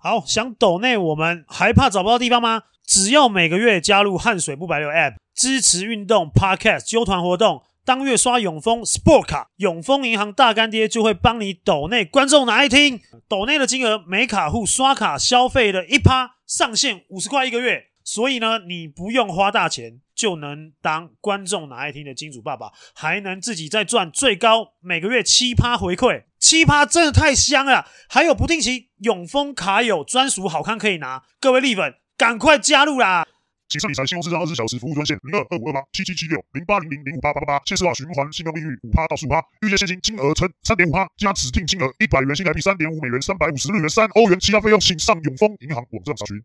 [0.00, 2.62] 好，想抖内我们还怕找不到地方吗？
[2.86, 26.22] 只要每个月加入汗水不白流 App，支持运动 Podcast 纠团活动，当月刷永丰 Sport 卡，永丰银行大干爹就会帮你抖内观众哪一听，抖内的金额每卡户刷卡消费的一趴上限五十块一个月，所以呢，你不用花大钱就能当观众哪爱听的金主爸爸，还能自己再赚最高每个月七趴回馈。
[26.38, 33.26] 七趴真的太香了，还有不定期永丰卡友专属好康可以拿，各位力粉赶快加入啦！
[33.68, 46.42] 谨慎理财，信用智商二十四小时服务专线零二二五二八七七七六零八零零零五八八八八，限时化循环信用利率五趴到十五趴，预借现金金额乘三点五趴，加指定金额一百元新台币三点五美元三百五十日元三欧元，其他费用请上永丰银行网站查询。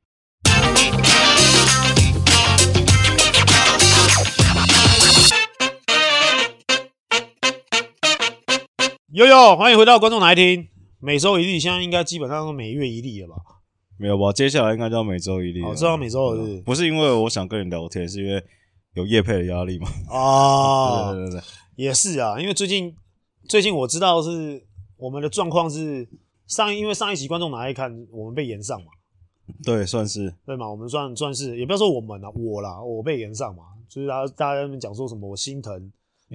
[9.13, 10.67] 呦呦，欢迎回到观众哪爱听，
[10.99, 13.35] 每周一例，现在应该基本上都每月一例了吧？
[13.95, 14.33] 没有吧？
[14.33, 15.69] 接下来应该就要每周一例了。
[15.69, 18.43] 哦，知道每周一例，不是因为我想跟你聊天，是因为
[18.95, 19.87] 有业配的压力嘛？
[20.09, 21.43] 啊，对对对对，
[21.75, 22.91] 也是啊，因为最近
[23.47, 24.65] 最近我知道是
[24.97, 26.09] 我们的状况是
[26.47, 28.87] 上，因为上一集观众哪爱看，我们被延上嘛？
[29.63, 30.67] 对，算是对嘛？
[30.67, 35.91] 我们算算是，也不要说我们啊，我啦，我被延上嘛，就是大家大家在那边讲说什么我心疼，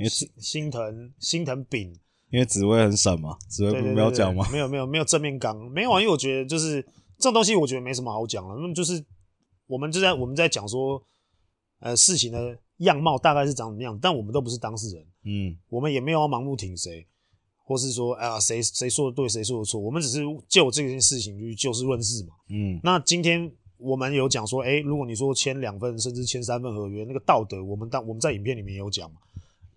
[0.08, 1.92] 心心疼心疼饼。
[2.30, 4.46] 因为紫薇很闪嘛，紫薇不没有讲吗？
[4.52, 6.82] 没有没有没有正面刚没有啊，因为我觉得就是
[7.16, 8.54] 这种东西，我觉得没什么好讲了。
[8.56, 9.02] 那么就是
[9.66, 11.02] 我们就在我们在讲说，
[11.80, 17.06] 呃，事情的样貌大概是长什么样，但我们都不是当事人，嗯，我们也没有要盲目挺谁，
[17.64, 22.78] 或是说啊谁谁说的对谁说的错，我们只是就这件事情去就事论事嘛，嗯。
[22.82, 29.20] 那今天我们有讲说，诶，如果你说签两份甚至签三份合约，那个道德，我们当我们在影片里面也有讲嘛。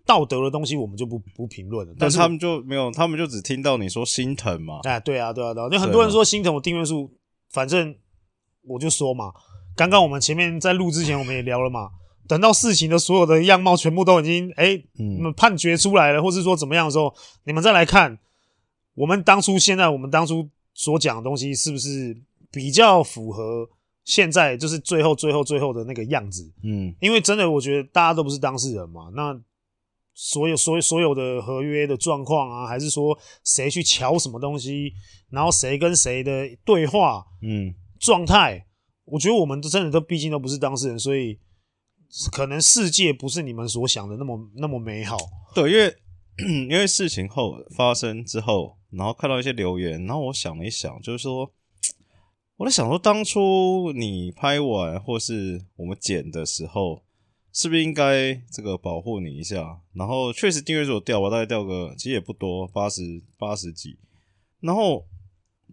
[0.04, 4.80] 道德的东西我们就不不评论了，但是他们就没有，他们就只听到你说心疼嘛。
[4.82, 7.10] 哎，对啊，对啊，对啊，就很多人说心疼我订阅数，
[7.50, 7.94] 反正
[8.62, 9.32] 我就说嘛，
[9.76, 11.90] 刚刚我们前面在录之前我们也聊了嘛，
[12.26, 17.14] 等到事情的所有的样貌全部都已经哎，你们判决出来了，或是说怎么样的时候，
[17.44, 18.18] 你们再来看
[18.94, 22.20] 我们当初现在我们当初所讲的东西是不是
[22.50, 23.68] 比较符合
[24.04, 26.52] 现在就是最后最后最后的那个样子？
[26.64, 29.40] 嗯，因为真的我觉得大家都不是当事人嘛，那。
[30.14, 34.92] 所有、所有、所有的合约的状况啊，还是说谁去瞧什么东西，
[35.30, 38.66] 然后谁跟谁的对话，嗯，状态，
[39.06, 41.38] 我觉得我们都真的都毕竟都不是当事人，所以
[42.30, 45.16] 可能世界不是你们所想的那么那么美好。
[45.54, 45.96] 对，因为
[46.68, 51.50] 因为事情后发生之后，然后看到一些留言，然后我想了一想，就是说
[52.56, 57.02] 我在想说，当初你拍完或是我们剪的时候。
[57.52, 59.78] 是不是应该这个保护你一下？
[59.92, 63.98] 然后确实订阅数掉吧，大概掉个其实也不多，八十八十几。
[64.60, 65.04] 然后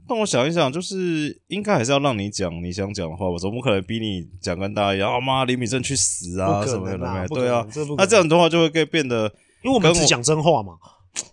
[0.07, 7.65] 让我想一想，就是应该还是要让你讲你想讲的话，我总不可能逼你讲跟大家一样，啊妈，李敏正去死啊什么的，对啊。
[7.97, 9.31] 那这样的话就会变得，
[9.63, 10.73] 因为我们只讲真话嘛。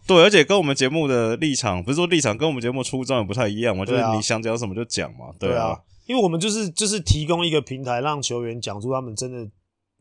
[0.07, 5.77] 对，而且跟我们节目的立场，不是说立场跟我们节目初衷也不太一样嘛，就是你想讲什么就讲嘛，对啊。
[6.07, 9.51] 因为我们就是就是提供一个平台，让球员讲出他们真的。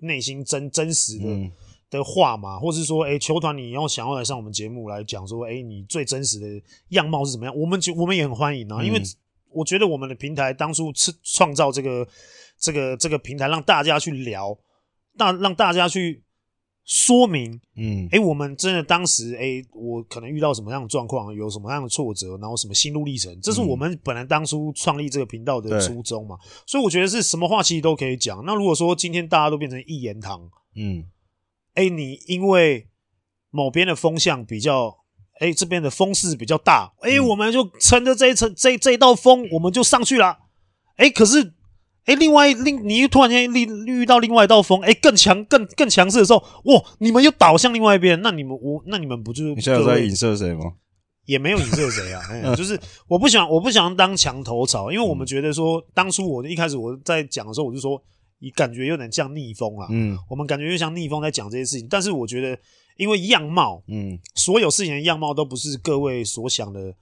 [0.06, 1.52] 内心真真实的、嗯、
[1.90, 6.48] 的话嘛，或是说，哎、欸，球团你要想要来上我们节目来讲说，哎、欸，你最真实的
[6.90, 7.58] 样貌是怎么样？
[7.58, 9.02] 我们就我们也很欢迎啊，嗯、因为
[9.52, 12.08] 我觉得我们的平台当初是创造这个
[12.60, 14.58] 这个这个平台，让大家去聊，
[15.18, 16.25] 大让大家去。
[16.86, 26.38] 说明，嗯，哎、欸，我们真的当时，哎、欸，我可能遇到什么样的状况，有什么样的挫折，然后什么心路历程，这是我们本来当初创立这个频道的初衷嘛。
[26.68, 28.46] 所以我觉得是什么话其实都可以讲。
[28.46, 31.04] 那如果说今天大家都变成一言堂，嗯，
[31.74, 32.88] 哎、欸，你因为
[33.50, 34.96] 某边的风向比较，
[35.40, 40.38] 哎、欸，这边的风势比较大，哎、欸，我们就乘着这一层这这一道风，我们就上去了，
[40.98, 41.55] 哎、欸，可是。
[42.06, 49.56] 哎，另外另你又突然间遇遇到另外一道风，哎，更强更更强势的时候，哇，你们又倒向另外一边，那你们我那你们不就是？
[49.56, 50.74] 你现在有在影射谁吗？
[51.26, 58.00] 也没有影射谁啊， 哎，就是我不想我不想当墙头草，因为我们觉得说，当初我一开始我在讲的时候，我就说，
[58.40, 62.56] 你感觉有点像逆风啊，嗯，我们感觉又像逆风在讲这些事情，但是我觉得，
[62.98, 66.94] 因为样貌，嗯，所有事情的样貌都不是各位所想的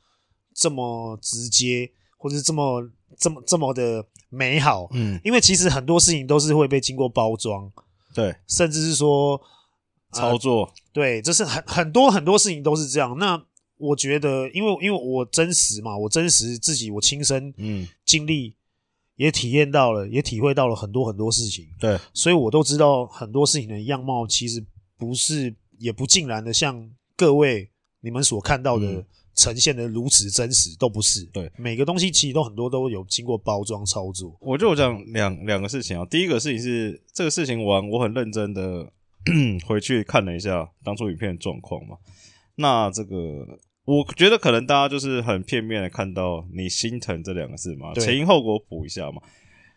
[0.56, 2.90] 这么直接，或者是这么。
[3.18, 7.72] 这么这么的美好，嗯，因为其实很多事情都是会被经过包装，
[8.14, 9.40] 对，甚至是说
[10.12, 13.18] 操作，呃、对，这是很很多很多事情都是这样。
[13.18, 13.42] 那
[13.78, 17.88] 我觉得，因为因为我真实嘛，我真实自己，我亲身嗯。
[18.06, 18.56] 经历，
[19.16, 24.64] 也体验到了，也体会到了很多很多事情，对，所以我都知道很多事情的样貌其实
[24.98, 27.70] 不是，也不尽然的像各位
[28.02, 29.06] 你们所看到的。
[29.34, 31.24] 嗯呈现的如此真实，都不是。
[31.34, 34.38] 对，每个东西其实都很多都有经过包装操作。
[34.40, 38.92] 我就讲两两个事情啊，第一个事情是这个事情完，我很认真的
[39.66, 41.98] 回去看了一下当初影片的状况嘛。
[42.56, 43.48] 那这个
[43.86, 49.22] 我觉得可能大家就是很片面的看到你心疼这两个字嘛，前因后果补一下嘛。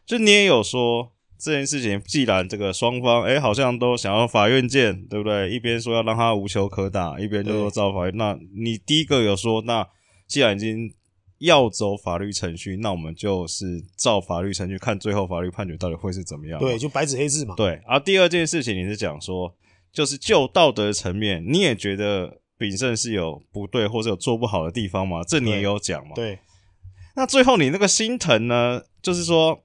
[0.04, 5.50] 就你也有说这件事情，既然这个双方哎好像都想要法院见，对不对？
[5.50, 8.16] 一边说要让他无球可打，一边就说照法院。
[8.16, 9.86] 那你第一个有说，那
[10.26, 10.92] 既然已经
[11.38, 16.58] 要走法律程序，那我们就是照法律程序看最后法律判决到底会是怎么样？
[16.58, 17.54] 对，就白纸黑字嘛。
[17.54, 17.80] 对。
[17.86, 19.54] 而第二件事情，你是讲说，
[19.92, 25.22] 就是就道德层面，你也觉得秉胜是有不对或者有做不好的地方吗？
[25.22, 26.14] 这你也有讲嘛？
[26.14, 26.38] 对。
[27.14, 28.82] 那最后你那个心疼呢？
[29.02, 29.62] 就是说。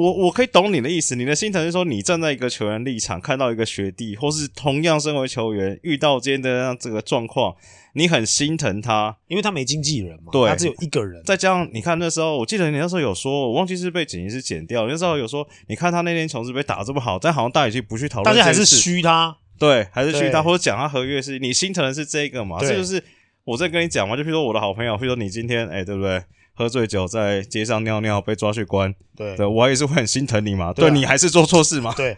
[0.00, 7.54] 我我可以懂你的意思，你的心疼是说，你站在一个球员立场，看到一个学弟，或是同样身为球员，遇到今天的这个状况，
[7.94, 11.22] 你很心疼他，因为他没经纪人嘛，对，他只有一个人。
[11.24, 22.58] 再加上你看那时候，我记得你那时候有说，我忘记是被剪辑师剪掉，那时候有说，你看他那天琼斯杯打这么好，但好像大家已经不去讨论，大家还是虚他，对，还是虚他，或者讲他合约是，你心疼的是这个嘛？
[22.60, 23.02] 这就是
[23.44, 26.22] 我在跟你讲嘛，就比如说我的好朋友，比如说你今天，哎、欸，对不对？
[26.54, 32.16] 喝醉酒在街上尿尿被抓去关，对，对我也是会很心疼你嘛，对，啊、对你还是做错事嘛，对，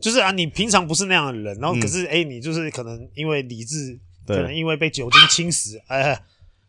[0.00, 6.20] 就是啊，你平常不是那样的人，然后可是哎、你就是可能因为理智，可能因为被酒精侵蚀，哎，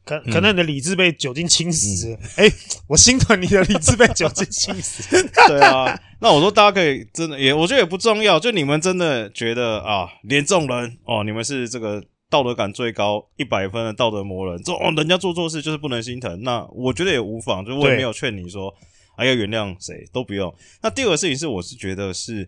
[0.05, 2.49] 可可能你的理智被酒精侵蚀，哎、嗯。
[2.49, 2.53] 欸，
[2.87, 12.03] 我心疼你的理智被酒精侵蚀， 对啊，那我说大家可以真的也，我觉得也不重要，就你们真的觉得啊，连众人哦，你们是这个。
[12.29, 16.41] 道德感最高一百分的道德魔人，说哦，人家做错事就是不能心疼。
[16.43, 18.73] 那我觉得也无妨，就我也没有劝你说
[19.17, 20.53] 还要原谅谁，都不用。
[20.81, 22.47] 那第二个事情是，我是觉得是，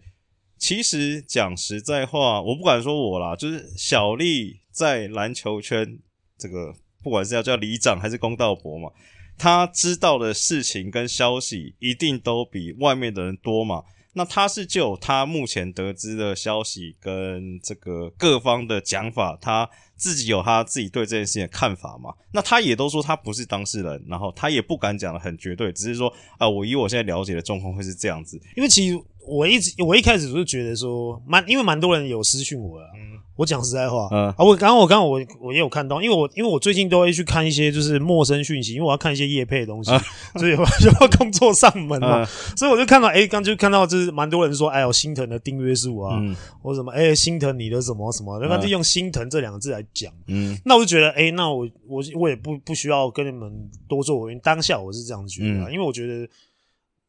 [0.57, 5.97] 其实讲实在话，我不敢说我啦，就是小丽在篮球圈
[6.37, 8.91] 这个，不管是要叫里长还是公道伯嘛，
[9.37, 13.83] 他知道的事情跟消息一定都比外面的人多嘛。
[14.13, 19.69] 那他是就他目前得知的消息跟这个各方的讲法，他
[20.01, 22.11] 自己有他自己对这件事情的看法嘛？
[22.33, 26.09] 那他也都说他不是当事人，然后他也不敢讲的很绝对，只是说
[26.39, 28.41] 啊、呃，我以我现在了解的状况会是这样子。
[28.57, 32.85] 因为其实我一直我一开始就觉得说，蛮因为蛮多人有私讯我啊。
[32.95, 33.11] 嗯。
[33.37, 34.27] 我讲实在话，嗯。
[34.29, 40.03] 啊，我刚刚我刚刚我我也有看到，因为我因为我最近都会去看一些就是陌生讯息，因为我要看一些业配的东西，啊、
[40.37, 42.25] 所以我就要工作上门嘛，啊、
[42.55, 56.29] 所以我就看到，哎，刚就看到就是蛮多人说，哎呦心疼的订阅数啊，嗯、或什么，哎心疼你的什么什么，那就用心疼这两个字来讲，嗯，那我就觉得，哎，那我我我也不不需要跟你们多做回应，当下我是这样觉得，嗯、因为我觉得。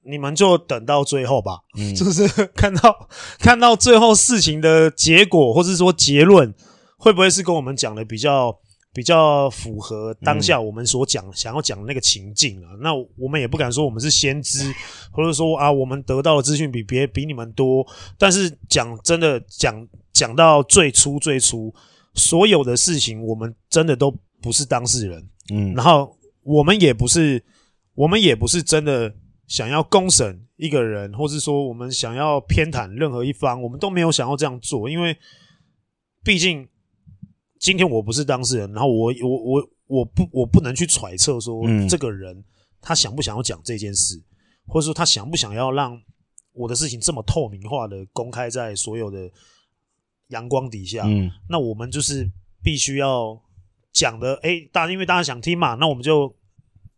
[0.05, 2.26] 你们就等到最后吧，嗯， 就是
[2.56, 3.08] 看到
[3.38, 6.52] 看到最后事情的结果，或者说结论，
[6.96, 8.52] 会不会是跟我们讲的比较
[8.93, 12.70] 比较符合当下我们所讲、嗯、想要讲的那个情境啊？
[12.81, 14.75] 那我们也不敢说我们是先知，
[15.12, 17.87] 或者说啊，我们得到的资讯比别比你们多。
[18.19, 21.73] 但是讲真的，讲讲到最初最初，
[22.14, 27.42] 所有的事情，我们真的都不是当事人，嗯，然后我们也不是，
[27.94, 29.14] 我们也不是真的。
[29.48, 35.14] 想要公审一个人，或是说我们想要偏袒任何一方，我们都没有想要这样做，因为
[36.24, 36.66] 毕竟
[37.58, 42.42] 今天我不是当事人，然后我我我我不我不能去揣测说这个人
[42.80, 44.24] 他想不想要讲这件事，嗯、
[44.68, 46.00] 或者说他想不想要让
[46.54, 49.31] 我的事情这么透明化的公开在所有的
[50.32, 51.05] 阳光底下。
[51.06, 52.29] 嗯，那我们就是
[52.62, 53.41] 必须要
[53.93, 56.36] 讲的，诶，大家因为大家想听嘛，那我们就。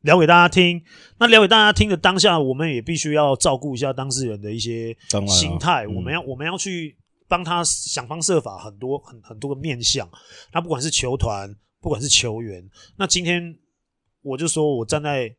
[0.05, 0.85] 聊给大家听，
[1.19, 4.95] 那聊给大家听的当下，我们也必须要照顾一下当事人的一些
[5.27, 5.89] 心态。
[5.89, 6.95] 我们要我们要去
[7.27, 10.07] 帮他想方设法，很多很很多个面向。
[10.53, 11.51] 那不管是球团，
[11.81, 12.63] 不管是球员，
[12.99, 13.57] 那今天
[14.21, 15.35] 我就说我站在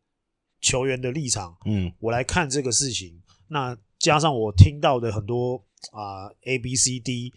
[0.61, 3.21] 球员的立场，嗯，我来看这个事情。
[3.49, 7.31] 那加上我听到的很多啊、呃、A B C D，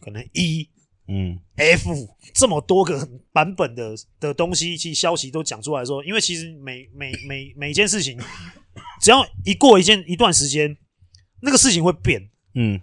[0.00, 0.68] 可能 E。
[1.08, 1.88] 嗯，F
[2.34, 8.18] 这么多个版本的的东西，其实消息都讲出来说，因为其实每每每每一件事情，
[9.00, 10.76] 只要一过一件一段时间，
[11.42, 12.28] 那个事情会变。
[12.54, 12.80] 嗯，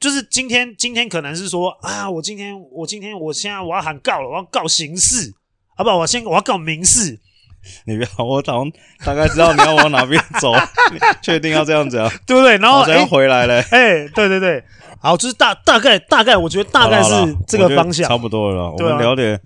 [0.00, 5.34] 就是今天今天可能是说啊，我今天我今天我现在我要喊告了，我要告刑事，
[5.76, 5.98] 好不好？
[5.98, 7.20] 我先我要告民事。
[7.86, 8.72] 你不要，我好像
[9.04, 10.52] 大概知道你要往哪边走，
[11.22, 12.56] 确定要这样子啊，对不对？
[12.58, 14.62] 然后好像回来了，哎、欸，对对对。
[14.98, 17.12] 好，就是大大概大概，我觉得大概是
[17.46, 18.72] 这个方向，差不多了。
[18.72, 19.38] 我们聊点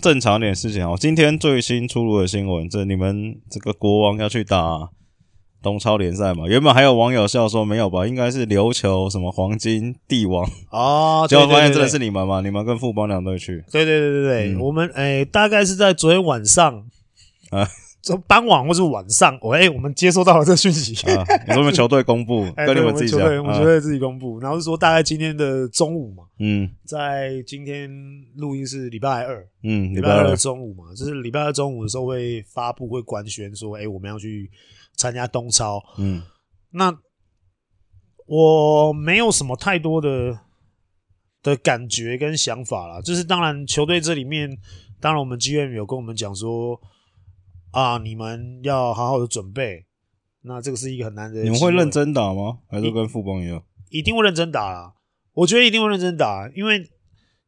[0.00, 0.96] 正常点事情哦。
[1.00, 4.90] 今天最新出炉的新闻，这你们这个国王要去打
[5.60, 6.46] 东超联赛嘛。
[6.46, 13.64] 原本还有网友笑说没有吧，应该是琉球什么黄金帝王哦， 结果发现真的是你们嘛，你们跟富邦两队去。
[13.72, 16.84] 对对对对对，嗯、我们诶、欸、大概是在昨天晚上
[17.50, 17.68] 啊。
[18.26, 27.90] 傍晚或是晚上，我、欸、哎，我们接收到了这个讯息，啊，你说我们球队公布， 跟你们自己讲，我们球队自己公布，然后是说大概今天的中午嘛，嗯，在今天
[28.36, 34.50] 录音是礼拜二，嗯，礼拜二的中午嘛，就是礼拜二中午的时候会发布会官宣说，哎、欸，我们要去
[34.96, 36.22] 参加东超，嗯，
[36.70, 36.96] 那
[38.26, 40.38] 我没有什么太多的
[41.42, 44.48] 的感觉跟想法啦，就是当然球队这里面，
[44.98, 46.80] 当然我们 GM 有跟我们讲说。
[47.70, 47.98] 啊！
[47.98, 49.84] 你们要好好的准备，
[50.42, 51.42] 那这个是一个很难的。
[51.42, 52.58] 你们会认真打吗？
[52.70, 53.62] 还是跟富邦一样？
[53.90, 54.94] 一定会认真打啦！
[55.34, 56.82] 我觉得一定会认真打，因为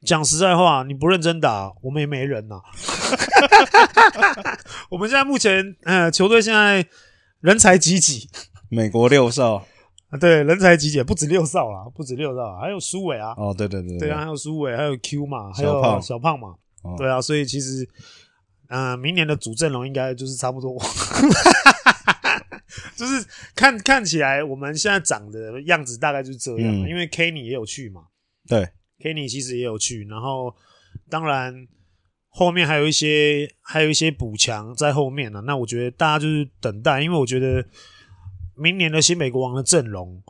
[0.05, 2.61] 讲实在话，你不认真打，我们也没人呐。
[4.91, 6.87] 我们现在目前，呃，球队现在
[7.41, 8.29] 人才济济，
[8.69, 9.55] 美国六少
[10.11, 13.35] 啊，对，人才济济，不止六少啦，不止六少，还有苏伟啊。
[13.37, 16.55] 哦，对对对，对啊，还有苏伟，还有 Q 嘛，还有小胖，小胖嘛。
[16.83, 17.89] 哦、对啊，所以其实。
[18.71, 20.79] 嗯、呃，明年的主阵容应该就是差不多，
[22.97, 26.73] 就是看看起来我们现在长的样子大概就是这样。
[26.73, 28.03] 嗯、因为 Kenny 也有去嘛，
[28.49, 30.55] 对，Kenny 其实也有去，然后
[31.09, 31.67] 当然
[32.29, 35.43] 后面还有一些还有一些补强在后面呢。
[35.47, 37.67] 那我觉得大家就是等待，因为我觉得
[38.57, 40.23] 明年的新美国王的阵容。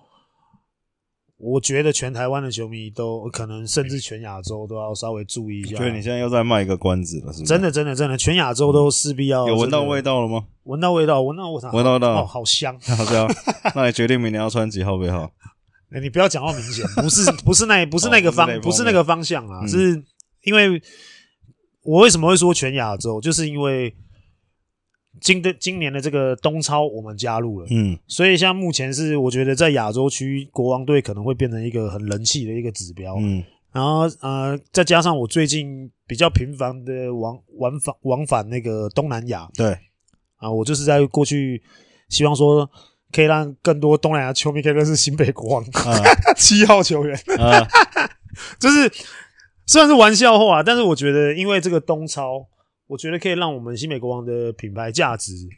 [1.40, 5.76] 我觉得全台湾的球迷都可能，甚至全亚洲都要稍微注意一下。
[5.78, 7.46] 觉得你现在又在卖一个关子了，是吗？
[7.46, 9.56] 真的，真的，真的，全亚洲都势必要、这个。
[9.56, 10.44] 有闻到味道了吗？
[10.64, 11.70] 闻到味道，闻到我操！
[11.72, 13.26] 闻到味道，哦，好香， 好香。
[13.74, 15.32] 那你决定明年要穿几号背号？
[15.92, 20.02] 欸、你不要讲到明显，不是，不是那，不是那个方，哦、不是那个方向啊，嗯、是
[20.44, 20.80] 因为
[21.82, 23.94] 我为什么会说全亚洲，就是因为。
[25.18, 39.76] 今的今年的这个东超，我们加入了，嗯，所以像目前是我觉得在亚洲区，国王队可能会变成一个很人气的一个指标，嗯，然后呃，再加上我最近比较频繁的往往返往返那个东南亚，对，
[40.36, 41.60] 啊，我就是在过去
[42.08, 42.70] 希望说
[43.12, 45.64] 可以让更多东南亚球迷可以认识新北国王。
[46.38, 47.66] 七、嗯、号球员，嗯、
[48.60, 48.90] 就是
[49.66, 52.46] 虽然是玩笑话，但是我觉得因为这个东超。
[52.90, 55.48] 我觉得可以让我们新美国王的品牌价值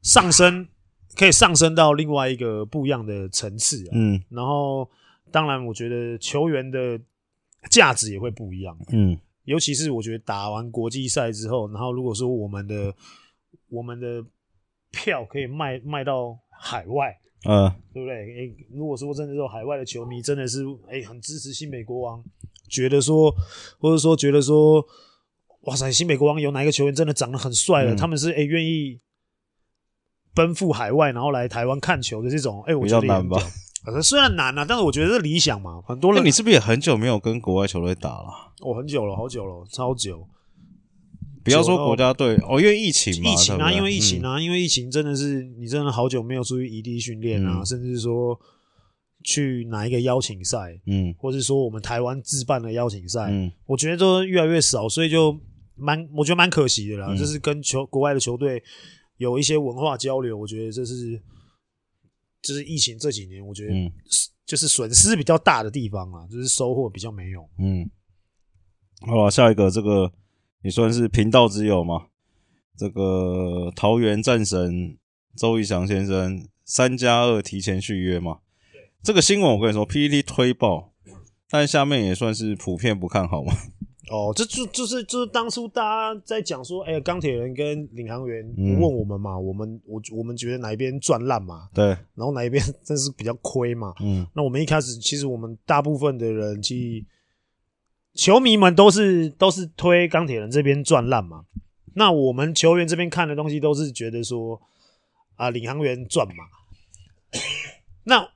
[0.00, 0.66] 上升，
[1.14, 3.90] 可以上升到另外一个不一样的层次啊。
[3.92, 4.88] 嗯，然后
[5.30, 6.98] 当然，我觉得球员的
[7.70, 8.74] 价值也会不一样。
[8.88, 12.94] 嗯，尤其是我觉得打完国际赛之后，然后如果说我们的
[13.68, 14.24] 我们的
[14.90, 17.14] 票可以卖卖到海外，
[17.44, 18.14] 嗯，对不对？
[18.14, 22.24] 诶，如果说真的是海外的球迷真的是诶很支持新美国王，
[22.66, 23.30] 觉得说
[23.78, 24.82] 或者说觉得说。
[25.66, 25.90] 哇塞！
[25.90, 27.92] 新北国王有哪一个球员真的长得很帅的？
[27.92, 29.00] 嗯、他们是哎愿、欸、意
[30.32, 33.38] 奔赴海外，然后来台湾看球的这种，哎、欸、我觉得比较难吧？
[34.00, 35.82] 虽然难啊，但是我觉得是理想嘛。
[35.84, 38.28] 很多人，你是不是也很久没有跟国外球队打了？
[38.60, 40.28] 我、哦、很久了，好久了，超久。
[41.42, 48.38] 不要说国家队哦，因为疫情嘛，疫情啊，因为疫情啊，嗯、因为疫情真的是你真的好久没有出去异地训练啊，嗯、甚至说
[49.24, 55.36] 去哪一个邀请赛，嗯，或是说我们台湾自办的邀请赛，嗯，我觉得都越来越少，所以就。
[55.76, 58.62] 蛮，我觉得蛮可惜的啦，嗯、就是跟球国外的球队
[59.18, 61.22] 有一些文化交流，我觉得这是，
[62.42, 63.92] 就是疫情这几年，我觉得
[64.44, 67.48] 就是损失比较大的地方啊，就是收获比较没有。
[67.58, 67.90] 嗯，
[69.00, 70.12] 好了，下一个这个
[70.62, 72.06] 也算是频道之友嘛，
[72.76, 74.96] 这个桃园战神
[75.36, 78.38] 周仪翔先生三加二提前续约嘛，
[79.02, 80.92] 这个新闻我跟你说，PPT 推爆，
[81.50, 83.52] 但下面也算是普遍不看好嘛。
[84.08, 91.68] 哦，这就就是就是当初大家在讲说，哎、欸，钢铁人跟领航员问我们嘛，嗯、我们我我们觉得哪一边赚烂嘛？
[91.74, 93.92] 对， 然后哪一边真是比较亏嘛？
[94.00, 97.04] 嗯， 那我们一开始其实我们大部分的人，其实
[98.14, 101.44] 球迷们都是都是推钢铁人这边赚烂嘛。
[101.94, 104.60] 那我们球员这边看的东西都是觉得说，
[105.34, 106.44] 啊，领航员赚嘛。
[108.04, 108.35] 那。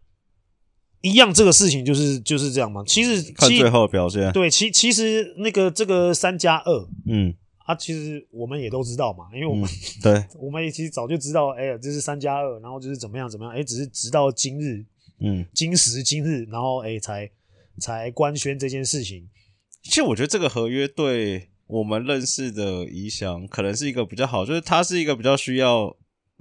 [1.03, 2.83] 一样，这个事情就是就是这样嘛。
[2.87, 14.85] 其实看最后的表现，对，其其实那个这个三加二，嗯，啊，其实我们也都知道嘛，因为我们、嗯、对， 我们也其实早就知道，哎呀，这是三加二，然后就是怎么样怎么样，哎，只是直到今日，
[15.21, 17.31] 嗯，今时今日，然后哎，才
[17.81, 19.27] 才官宣这件事情。
[19.83, 25.97] 其实我觉得这个合约对我们认识的仪翔可能是一个比较好，就是他是一个比较需要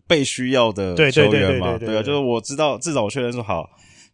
[0.05, 3.69] 被需要的球员嘛，对啊，就是我知道，至少我确认说好。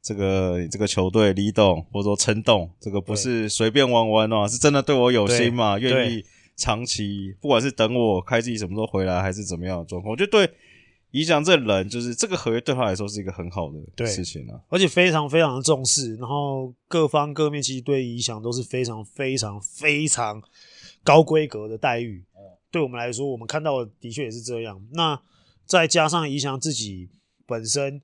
[0.05, 5.79] 这个这个球队李董或者说撑动，这个不是随便玩玩哦，是真的对我有心嘛？
[5.79, 6.23] 愿意
[6.55, 10.47] 长期，不管是等我开季什么时候回来，还是怎么样的状况，我觉得对
[11.09, 20.39] 宜翔这人，就是这个合约对他来说是一个很好的事情啊，而且非常非常的重视，然后各方各面其实对宜翔都是非常非常非常
[21.03, 22.23] 高规格的待遇。
[22.69, 24.79] 对我们来说，我们看到的的确也是这样。
[24.91, 25.19] 那
[25.65, 27.09] 再加上宜翔自己
[27.47, 28.01] 本身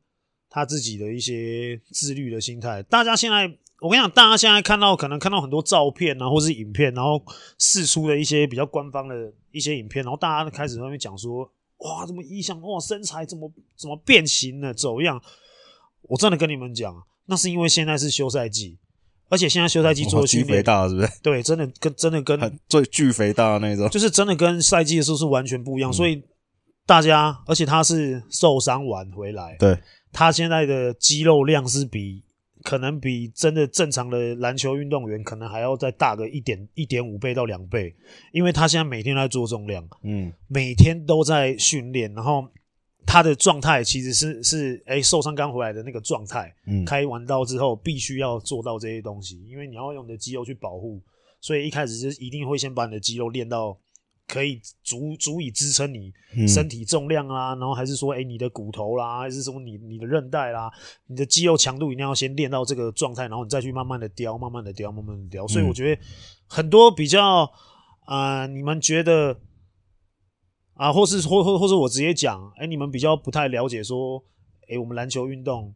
[0.52, 7.20] 他自己的一些自律的心态，大家现在我跟你讲，大家现在看到可能看到很多照片啊，或是影片，然后
[7.58, 9.16] 试出的一些比较官方的
[9.52, 15.20] 一些影片，然后大家都开始在那边讲说，哇，怎么宜翔哇身材怎么怎么变形了，走样？
[16.04, 16.94] 我真的跟你们讲，
[17.26, 18.78] 那是因为现在是休赛季。
[19.30, 21.10] 而且现在休赛季做的巨肥大是不是？
[21.24, 25.90] 对，真的跟真的跟最巨肥大的那种，就是真的跟赛季的时候是完全不一样。
[25.90, 26.22] 嗯、所以
[26.86, 29.80] 大家，而且他是受伤完回来，对，
[30.12, 32.24] 他现在的肌肉量是比
[32.64, 37.96] 可能比真的正常的篮球运动员可能还要再大个一点一点五倍到两倍，
[38.32, 42.48] 因为他现在每天都在做重量，嗯，每天都在训练，然后。
[43.04, 51.02] 他的状态其实是是哎、欸、受伤刚回来的那个状态，嗯，开完刀之后必须要做到这些东西，因为你要用你的肌肉去保护，
[51.42, 53.78] 所以一开始就一定会先把你的肌肉练到
[54.32, 56.14] 可以足足以支撑你
[56.48, 60.72] 身体重量啦，嗯、然后还是说哎、欸、你的骨头啦，还是说你你的韧带啦，
[61.08, 65.46] 你的肌肉强度一定要先练到这个状态，然后你再去慢慢的雕，慢慢的雕，慢慢的雕。
[65.48, 66.02] 所以我觉得
[66.48, 67.52] 很多比较
[68.06, 69.38] 啊、呃，你们觉得。
[70.76, 74.18] 啊，或是或或或是我直接讲，哎、欸，你们比较不太了解，说，
[74.64, 75.72] 哎、欸，我们篮球运动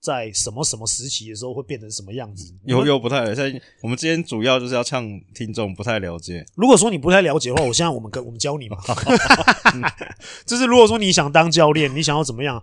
[0.00, 2.54] 在什么什么时期的时候会变成什么样子？
[2.64, 3.62] 又又不太了解。
[3.82, 6.44] 我们今天主要就是要呛听众不太了解。
[6.54, 8.78] 如果说你不太了解的话，我现在我们跟我们教你嘛，
[10.46, 12.62] 就是如果说你想当教练，你想要怎么样？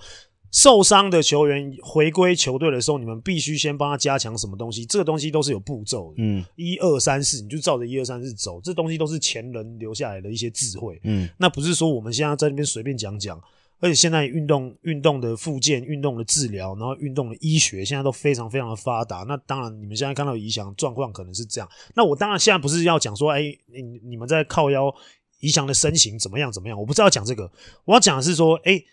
[0.49, 4.85] 受伤的球员回归球队的时候，你们必须先帮他加强什么东西？
[4.85, 6.23] 这个东西都是有步骤的。
[6.23, 8.59] 嗯，一二三四，你就照着一二三四走。
[8.61, 10.99] 这东西都是前人留下来的一些智慧。
[11.03, 13.39] 嗯，那不是说我们现在在那边随便讲讲。
[13.79, 19.25] 而且现在运动运动的复健、运动的治疗，然后运动的医学，现在都非常非常的发达。
[19.27, 21.69] 那当然，你们现在看到宜翔状况可能是这样。
[21.95, 24.93] 那我当然现在不是要讲说，哎、你你们在靠腰
[25.39, 26.79] 宜祥的身形怎么样怎么样？
[26.79, 27.51] 我不是要讲这个，
[27.85, 28.83] 我要讲的是说，哎、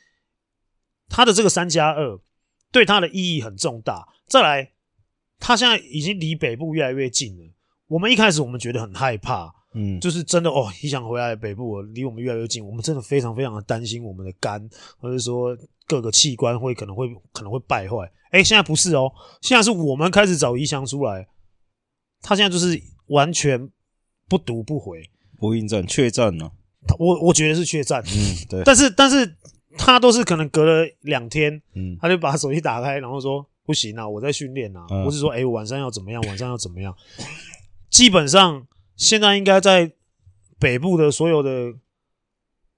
[1.09, 2.21] 他的这个三加二
[2.71, 4.07] 对他的意义很重大。
[4.27, 4.73] 再来，
[5.39, 7.53] 他现在已经离北部越来越近了。
[7.87, 14.67] 我们一开始我们觉得很害怕，嗯，就是真的哦，宜翔回来北部离我们越来越近，我们真的非常非常的担心我们的肝，
[14.99, 15.57] 或者说
[15.87, 18.11] 各个器官会可能会可能会败坏。
[18.31, 21.29] 哎，现在不是哦，现在是我们开始找宜翔出来，
[22.23, 23.69] 他现在就是完全
[24.29, 25.03] 不读不回，
[25.39, 26.51] 不应战，确战呢？
[26.99, 29.37] 我我觉得是确战，嗯，对，但是但是。
[29.77, 36.23] 他都是可能隔了两天，嗯，他就把手机打开，然后说不行啊，我在训练啊，嗯、或是说，哎、欸，晚上要怎么样？
[36.29, 36.95] 晚上要怎么样？
[37.91, 38.65] 基本上
[38.97, 39.93] 现在应该在
[40.59, 41.75] 北部的所有的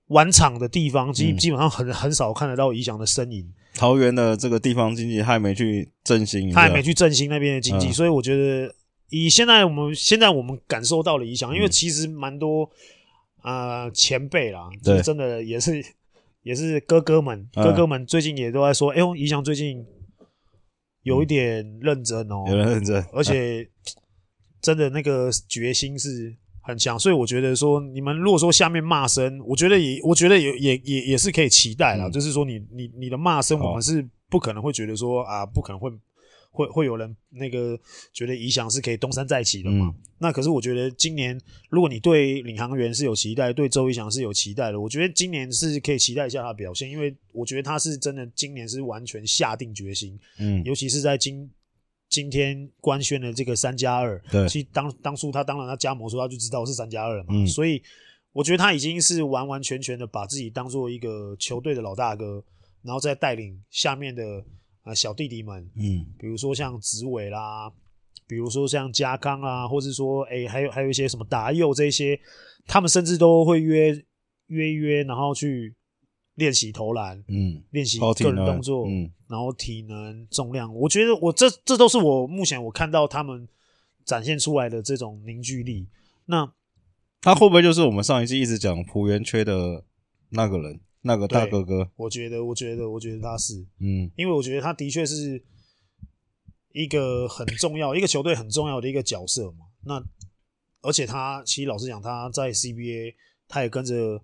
[0.08, 3.52] 玩场的地方，基基本上很很少看得到宜祥的身影。
[3.74, 8.74] 桃园的这个地方经济还没去振兴，他还没去振兴那边的经济，嗯、所以我觉得
[9.10, 12.70] 以现在我们现在我们感受到了宜祥，因为其实蛮多
[13.42, 15.84] 啊、呃、前辈啦，就是真的也是。
[16.42, 19.84] 也是哥哥们，哥哥们最近也都在说，哎呦，宜翔最近
[21.02, 23.68] 有一点认真哦，有点认真，而且
[24.66, 35.88] 真的那个决心是很强，所以我觉得说，你们如果说下面骂声，我觉得也，我觉得也也也也是可以期待啦，就是说你你你的骂声，我们是不可能会觉得说啊，不可能会。
[36.56, 37.78] 会会有人那个
[38.14, 39.88] 觉得宜翔是可以东山再起的嘛？
[39.88, 51.46] 嗯、那可是我觉得今年，如果你对领航员是有期待，对周一翔是有期待的，我觉得今年是可以期待一下他的表现，因为我觉得他是真的今年是完全下定决心，嗯，尤其是在今
[52.08, 57.82] 今天官宣的这个三加二，对，其实当当初他当然他加盟时候他就知道是三加二嘛，嗯、所以
[58.32, 62.44] 我觉得他已经是完完全全的把自己当做一个球队的老大哥，
[62.82, 64.44] 然后再带领下面的。
[64.86, 67.68] 啊，小弟弟们，嗯，比如说像紫伟啦，
[68.28, 72.16] 比如说像家康啊，或是说，哎、欸，还有还有一些什么达佑这些，
[72.68, 73.92] 他们甚至都会约
[74.46, 75.74] 约约，然后去
[76.36, 83.46] 练习投篮，嗯，练习个人动作，嗯，然后体能、重量，我觉得我这这都是我目前我看到他们
[84.04, 85.88] 展现出来的这种凝聚力。
[86.26, 86.50] 那
[87.20, 89.84] 他会不会就是我们上一季一直讲浦原缺的
[90.30, 90.80] 那个人？
[91.02, 95.40] 那个大哥哥，我觉得，我觉得，我觉得他是，嗯，因为我觉得他的确是
[96.72, 99.66] 一个很重要，一个球队很重要的一个角色嘛。
[99.84, 100.04] 那
[100.82, 103.14] 而且他其实老实讲，他在 CBA
[103.46, 104.20] 他也跟着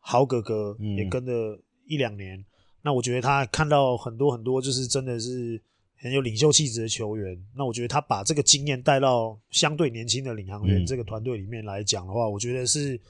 [0.00, 2.38] 豪哥哥也跟了一两年。
[2.38, 2.44] 嗯、
[2.82, 5.60] 那我觉得他看到很多很多，就是真的是
[5.96, 7.36] 很有领袖气质的球员。
[7.56, 13.00] 那我觉得他把这个经验带到相对年轻的领航员这个团队里面来讲的话，嗯、我觉得是。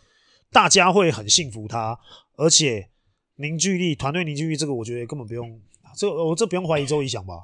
[0.51, 1.95] 大家会很信服他，
[2.35, 2.89] 而且
[3.37, 5.61] 凝聚力、团队凝聚力，这个我觉得根本不用，
[5.95, 7.35] 这我这不用怀疑周一翔吧？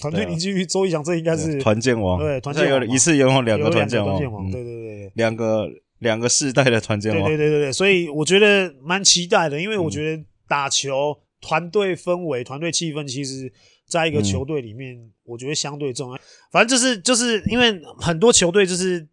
[0.00, 13.52] 团队凝聚力，周一翔这应该是团建王，对，团建王一次拥有两个团建王，王，对对对，两个两个世代的团建王，对对对对，所以我觉得蛮期待的，因为我觉得打球团队氛围、团队气氛，其实
[13.86, 16.20] 在一个球队里面，我觉得相对重要。
[16.50, 19.08] 反正就是就是因为很多球队就是。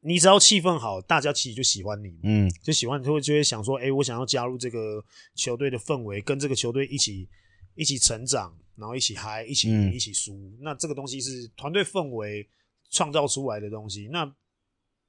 [0.00, 7.28] 你只要气氛好，大家其实就喜欢你，嗯，就喜欢你，就会就会想说，哎、欸，我想要加入这个球队的氛围，跟这个球队一起
[7.74, 10.32] 一起成长，然后一起嗨，一起赢，一起输。
[10.34, 12.48] 嗯、那这个东西是团队氛围
[12.90, 14.08] 创造出来的东西。
[14.12, 14.24] 那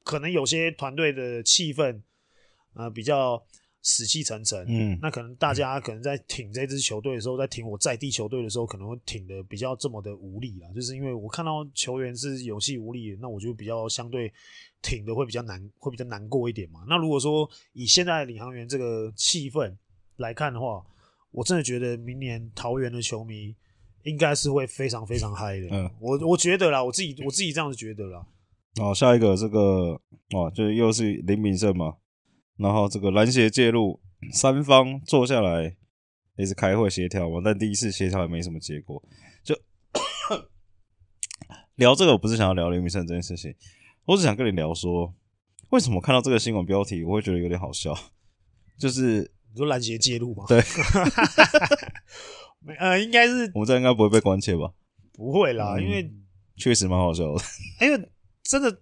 [0.03, 2.01] 可能有些团队的气氛，
[2.73, 3.41] 呃，比较
[3.81, 14.31] 死气沉沉，嗯，那可能大家可能在挺这支球队的时候，在挺我在地球队的时候，可能会挺的比较这么的无力啊，就是因为我看到球员是有气无力，那我就比较相对。
[14.81, 16.85] 挺的会比较难，会比较难过一点嘛。
[16.87, 19.75] 那如果说以现在领航员这个气氛
[20.15, 20.81] 来看的话，
[21.31, 23.53] 我真的觉得明年桃园的球迷
[24.03, 25.67] 应该是会非常非常嗨的。
[25.69, 28.25] 嗯，我我觉得啦，我自己我自己这样子觉得啦。
[28.77, 29.99] 好，下一个这个
[30.31, 31.95] 哦，就又是林敏胜嘛。
[32.57, 33.99] 然后这个篮协介入，
[34.31, 35.75] 三方坐下来
[36.35, 37.41] 也是开会协调嘛。
[37.43, 39.01] 但第一次协调也没什么结果。
[39.43, 39.55] 就
[41.75, 43.55] 聊这个，我不是想要聊林敏胜这件事情。
[44.05, 45.13] 我只想跟你聊说，
[45.69, 47.97] 为什么看到这个新闻标题，我会觉得有点好笑？
[48.77, 50.45] 就是你说篮协介入吗？
[50.47, 50.61] 对，
[52.77, 54.73] 呃，应该是我们这应该不会被关切吧？
[55.13, 56.11] 不会啦，嗯、因为
[56.57, 57.41] 确实蛮好笑的。
[57.81, 58.09] 因为
[58.49, 58.81] 真的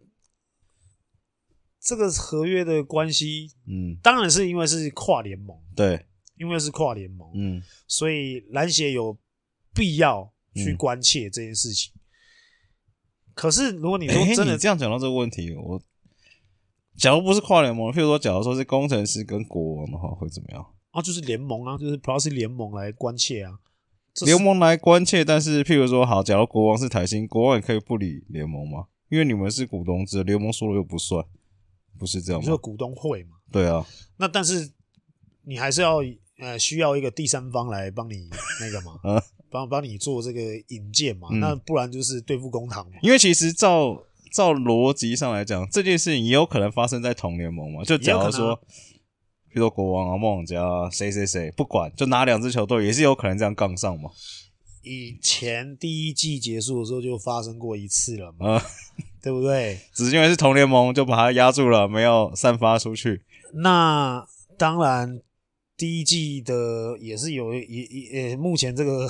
[1.81, 6.05] 这个合约的关系，嗯，当然是因为是跨联盟，对，
[6.37, 9.17] 因为是跨联盟，嗯，所以篮协有
[9.73, 11.91] 必要去关切这件事情。
[11.93, 11.99] 嗯
[13.37, 15.79] 可是，如果你说真的、欸、这样讲到这个问题，我
[16.97, 20.65] 假如不是跨联盟，譬如说，假如说是工程师跟国王的话，会怎么样？
[20.89, 23.59] 啊，就是联盟啊，就是主要是联盟来关切啊，
[24.25, 25.23] 联盟来关切。
[25.23, 28.87] 但是，譬如说，好，假如国王是台新，国王也可以不理联盟吗？
[29.09, 31.23] 因为你们是股东制，联盟说了又不算，
[31.97, 32.45] 不是这样吗？
[32.45, 33.37] 就是股东会嘛。
[33.51, 33.85] 对啊。
[34.17, 34.71] 那但是
[35.43, 35.97] 你还是要
[36.39, 38.99] 呃需要一个第三方来帮你那个嘛。
[39.03, 42.97] 啊帮帮你做这个引荐嘛，嗯、那不然就是对付公堂嘛。
[43.01, 47.81] 因为其实照照逻辑上来讲，这件事情也有可能发生在同联盟嘛。
[47.85, 48.53] 就假如说，
[49.47, 54.09] 比如说国王啊、梦想家啊、谁谁谁，不管就哪两支球队，也是有可能这样杠上嘛。
[54.87, 58.61] 以前第一季结束的时候就发生过一次了嘛，嗯、
[59.21, 59.79] 对不对？
[59.93, 63.23] 只是因为是同联盟，就把它压住了，没有散发出去。
[63.53, 64.25] 那
[64.57, 65.21] 当然。
[65.79, 69.07] 第一季的也是有也也目前这个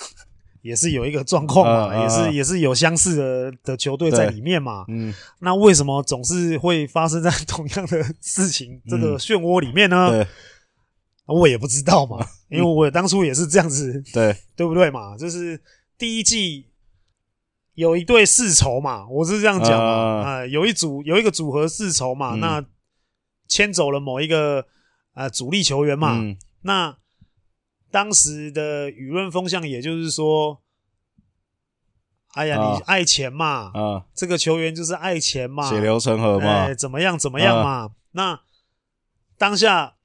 [0.60, 4.84] 也是有一个状况嘛，也是也是有相似的的球队在里面嘛。
[4.88, 10.10] 嗯，那为什么总是会发生在同样的事情这个漩涡里面呢？
[10.10, 10.26] 对，
[11.26, 15.16] 我也不知道嘛， 因为我当初也是这样子，对对不对嘛？
[15.16, 15.62] 就是
[15.96, 16.70] 第一季
[17.74, 22.64] 有一对世仇嘛，我是这样讲嘛，啊，啊，有一组有一个组合世仇嘛，嗯、那
[23.48, 24.66] 牵走了某一个。
[25.14, 26.96] 呃，主力球员嘛，嗯、那
[27.90, 30.62] 当时的舆论风向，也就是说，
[32.32, 37.70] 哎呀，啊、你爱钱嘛，啊，这个球员就是爱钱嘛，血流成河嘛，哎，怎么样怎么样嘛？
[37.70, 38.40] 啊、那
[39.36, 39.96] 当下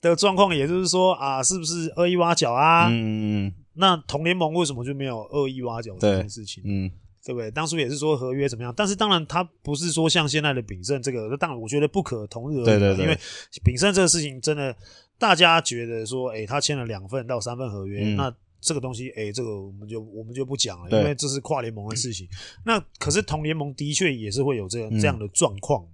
[0.00, 2.88] 的状况，也就是说啊，是不是恶意挖角啊？
[2.88, 6.62] 嗯嗯，那同联盟为什么就没有恶意挖角这件事情？
[6.66, 6.90] 嗯。
[7.24, 7.50] 对不对？
[7.50, 12.64] 当初也是说合约怎么样，但是当然他不是说像现在的秉胜这个，当然我觉得不可同日而语。
[12.64, 13.18] 对对对，因为
[13.62, 14.74] 秉胜这个事情真的，
[15.18, 22.26] 大家觉得说，哎，他签了两份到三份合约，嗯、那这个东西，哎，这个我们就我们就不讲了，因为这是跨联盟的事情。
[22.64, 25.84] 那可是同联盟的确也是会有这样、嗯、这样的状况，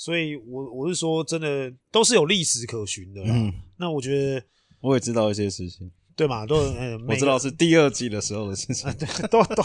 [0.00, 3.20] 所以我我是说，真的都是有历史可循的。
[3.22, 4.42] 嗯，那我觉得
[4.80, 6.46] 我也知道一些事情，对嘛？
[6.46, 9.62] 都呃，我知道是第二季的时候的事情，啊、对，都都。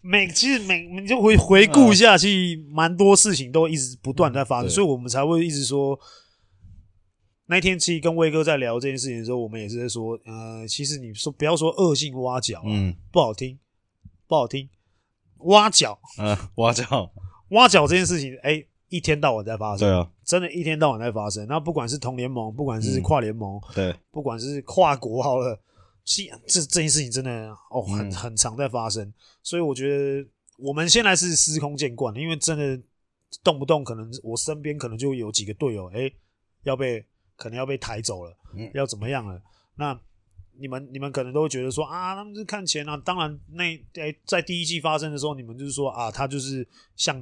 [0.00, 5.96] 每其实每你就回回顾一下，其实蛮多事情都一直不断在发生，嗯、所以我们才会一直说，
[7.46, 13.56] 那天其实跟威哥在聊这件事情的时候，我们也是在说，呃，其实你说不要说恶性挖角，嗯，不好听，
[14.26, 14.68] 不好听，
[15.44, 17.12] 挖角，嗯，挖角，
[17.50, 21.46] 挖角这件事情，哎、欸，一天到晚在发生，对啊，真的，一天到晚在发生。
[21.48, 25.60] 那不管是同联盟，不管是跨联盟，嗯、对，不管是跨国，好了。
[26.46, 30.24] 这这件事情真的哦，很很常在发生，嗯、所以我觉得
[30.56, 32.80] 我们现在是司空见惯，因为真的
[33.42, 36.08] 动不动可能我身边可能就有几个队友，哎，
[36.62, 39.42] 要被可能要被抬走了，嗯、要怎么样了？
[39.74, 40.00] 那
[40.56, 42.96] 你们你们可能都会觉得说啊，他们是看钱啊。
[42.98, 43.76] 当然，那
[44.24, 47.20] 在第一季发生的时候，你们就是说啊，他就是向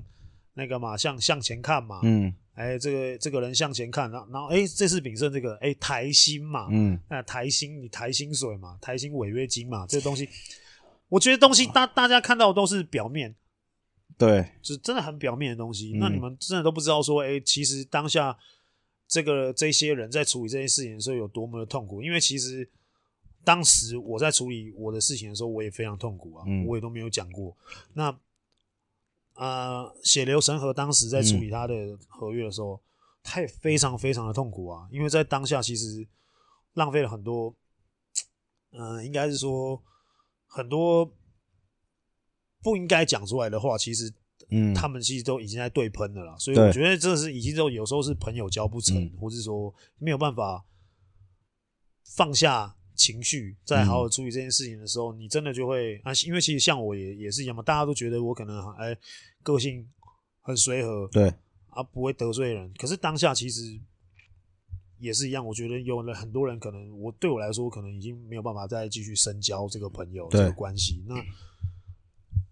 [0.55, 10.29] 那个嘛，向向前看嘛，嗯，哎，这个这个人向前看，然后然后哎，这次秉胜这个哎台薪嘛，嗯，那台薪你台薪水嘛，台薪违约金嘛，这个东西，
[11.09, 13.35] 我觉得东西大大家看到的都是表面，
[14.17, 15.93] 对，就是真的很表面的东西。
[15.97, 18.39] 嗯、那你们真的都不知道说，哎，其实当下
[19.09, 22.71] 这个这些人在处理这件事情的时候有多么的痛苦，因为其实
[23.43, 27.57] 当时我在处理我的事情的时候，我也非常痛苦啊，嗯、我也都没有讲过。
[27.93, 28.17] 那。
[29.35, 31.75] 呃，血流成河，当时在处理他的
[32.09, 32.81] 合约的时候，嗯、
[33.23, 36.07] 他也非常非常的痛苦啊，因为在当下其实
[36.75, 37.53] 浪费了很多，
[38.71, 39.83] 嗯、呃，应该是说
[40.47, 41.13] 很多
[42.63, 44.13] 不应该讲出来的话，其实，
[44.51, 50.65] 嗯，他们其实都已经在对喷了啦，所以我觉得这是已经都有时候是朋友交不成，嗯、或是说没有办法
[52.17, 52.77] 放下。
[52.95, 58.97] 情绪在好好处理这件事情的时候，嗯、你真的就会啊，因为其实像我也也是一样嘛，大家都觉得我可能哎
[59.43, 59.87] 个性
[60.41, 61.33] 很随和，对
[61.71, 63.63] 啊不会得罪人，可是当下其实
[64.99, 71.15] 也是一样，我觉得有了很多人可能我对我来说可能已经没有办法再继续深交这个朋友这个关系，那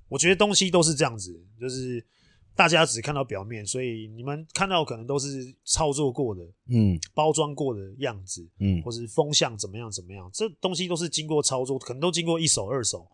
[0.08, 2.04] 我觉得东西都是这样子，就是。
[2.54, 13.10] 大家只看到表面，所以你们看到可能都是操作过的，嗯，包装过的样子，嗯，或是风向怎么样怎么样，这东西都是经过操作，可能都经过一手二手。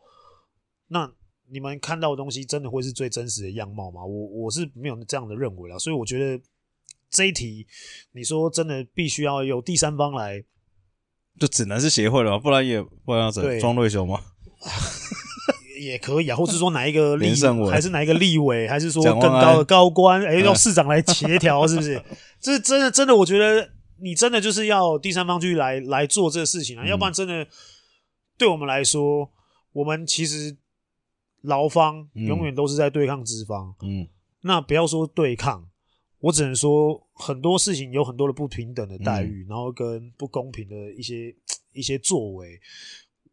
[0.89, 1.13] 那
[1.51, 4.05] 你们看到的东西，真的会是最真实的样貌吗？
[4.05, 6.43] 我我是没有这样的认为啦，所以我觉得
[7.09, 7.67] 这一题，
[8.13, 10.45] 你说真的必须要有第三方来，
[11.39, 14.21] 就只能是协会了，不然也不然要怎装瑞雄吗？
[15.79, 22.03] 也可以啊，或是说哪一个立委，还是哪一个立委，还是说更高的高官，哎，让市长来协调，是不是？
[22.41, 27.47] 这真的真的，我觉得你真的就是要第三方去来来做这个事情啊，嗯、要不然真的
[28.37, 29.31] 对我们来说，
[29.73, 30.57] 我们其实
[31.43, 33.75] 劳方永远都是在对抗资方。
[33.83, 34.07] 嗯，
[34.43, 35.69] 那不要说对抗，
[36.21, 41.35] 我只能说很多事情有很多的不平等的待遇，嗯、然后跟不公平的一些
[41.73, 42.61] 一些作为。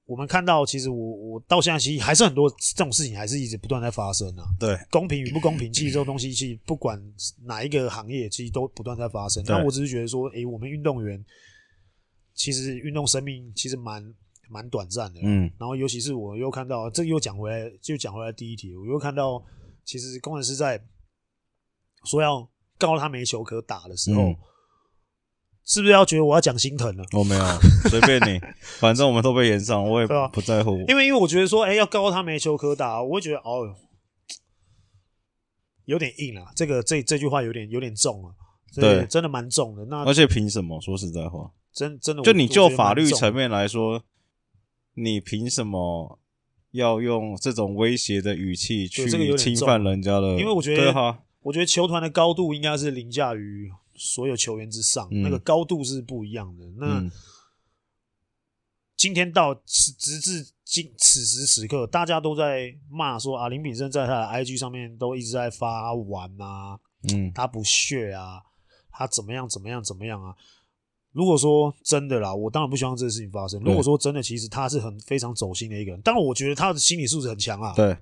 [0.05, 4.45] 我们看到，其实我我到现在其实还是很多这种事情还是一直不断在发生啊。
[4.59, 7.01] 对，公平与不公平，其实这种东西，其实不管
[7.43, 9.43] 哪一个行业，其实都不断在发生。
[9.47, 11.23] 但我只是觉得说，诶，我们运动员
[12.35, 14.13] 其实运动生命其实蛮
[14.47, 15.19] 蛮短暂的。
[15.23, 15.51] 嗯。
[15.57, 19.43] 然后尤其是我又看到，这又讲回来，就讲回来第一题，我又看到，
[19.83, 20.79] 其实工程师在
[22.03, 24.21] 说要告他没球可打的时候。
[24.21, 24.35] 嗯
[25.65, 27.03] 是不是要觉得我要讲心疼了？
[27.13, 27.43] 我没有，
[27.89, 28.39] 随便你，
[28.77, 30.77] 反正我们都被延上，我也不在乎。
[30.87, 33.75] 因为因为我觉得说，哎、欸，要告他没球可打，我会觉得哦，
[35.85, 36.51] 有点硬啊。
[36.55, 38.35] 这个这这句话有点有点重了，
[38.75, 39.85] 对，真的蛮重的。
[39.85, 40.79] 那而且凭什么？
[40.79, 44.03] 说实在话，真真的，就你就法律层面来说，
[44.93, 46.19] 你凭什么
[46.73, 50.37] 要用这种威胁的语气去侵犯人家的？
[50.37, 53.71] 因为我觉得哈，我觉得球团的高度应该是凌驾于。
[53.95, 56.65] 所有球员之上，嗯、那个高度是不一样的。
[56.77, 57.11] 那、嗯、
[58.97, 66.77] 今天到此直至今此时此刻，大家都在骂说啊，林炳生在他的 IG 上面都一直在发玩啊，
[67.13, 68.41] 嗯，他不屑啊，
[68.91, 70.35] 他怎么样怎么样怎么样啊？
[71.11, 73.61] 如果说真的啦，我当然不希望这个事情发生。
[73.61, 77.73] 如果说真的，其实他是很非常走心的一个人，当然我觉得他的心理素质很强啊。
[77.73, 77.97] 对，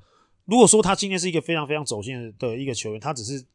[0.45, 3.45] 如果说他今天是一个非常非常走心的一个球员，他只是。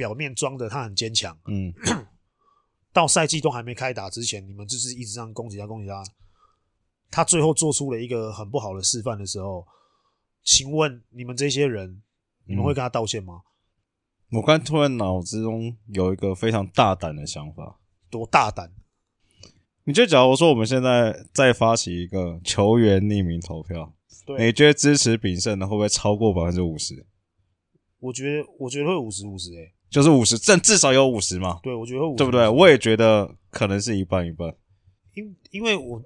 [0.00, 1.70] 表面装的他很坚强，嗯，
[2.90, 6.02] 到赛季都还没开打之前，你们就是一直这样攻击他，攻击他，
[7.10, 9.66] 他最后做出了一个很不好的示范的时候，
[10.42, 12.00] 请问你们这些人，
[12.46, 13.42] 你们会跟他道歉吗？
[14.30, 18.72] 嗯、我刚突然脑子中有一个非常大胆的想法，多大胆？
[19.84, 23.94] 你就假如说我们现在再发起一个球员匿名投票，
[24.38, 27.06] 你觉得支持秉胜的会不会超过百分之五十？
[27.98, 29.74] 我觉得，我觉得会五十五十诶。
[29.90, 31.58] 就是五十，正至少有五十嘛。
[31.64, 32.48] 对，我觉得五十，对不对？
[32.48, 34.56] 我也觉得可能是一半一半。
[35.14, 36.00] 因因为我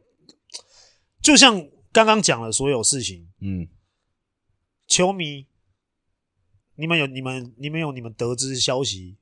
[1.20, 3.68] 就像刚刚讲了所有事情，嗯，
[4.86, 5.46] 球迷，
[6.76, 9.18] 你们有你们你们有你们得知消息，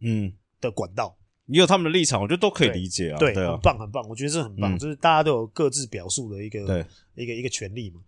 [0.00, 3.18] 嗯的管道，你有他们的立场，我觉得都可以理解啊。
[3.18, 8.00] 对，对啊，很棒很棒，我觉得这很棒，嗯、就是大家都有各自表述的一个对一个一个权利嘛。